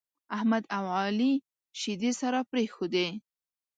احمد 0.37 0.63
او 0.77 0.83
عالي 0.97 1.33
شيدې 1.79 2.11
سره 2.21 2.39
پرېښودې. 2.51 3.07